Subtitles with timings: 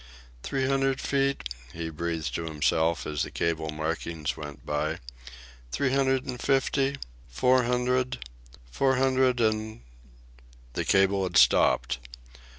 [0.41, 1.43] "Three hundred feet,"
[1.73, 4.97] he breathed to himself, as the cable markings went by,
[5.71, 6.95] "three hundred and fifty,
[7.29, 8.17] four hundred;
[8.71, 9.81] four hundred and"
[10.73, 11.99] The cable had stopped.